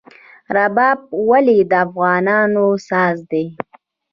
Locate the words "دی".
3.31-3.45